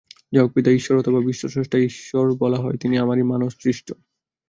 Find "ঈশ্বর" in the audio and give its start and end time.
0.71-0.95, 1.81-2.25